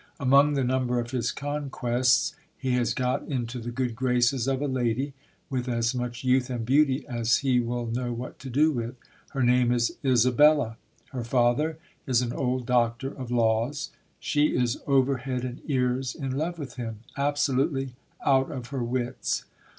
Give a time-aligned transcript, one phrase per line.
[0.19, 4.67] Among the number of his conquests, he has got into the good graces of a
[4.67, 5.13] lady,
[5.47, 8.95] with as much youth and beauty as he will know what to do with.
[9.33, 10.77] Her name is Isabella.
[11.11, 11.77] Her father
[12.07, 13.91] is an old doctor of laws.
[14.19, 17.93] She is over head and ears in love with him; absolutely
[18.25, 19.45] out of her wits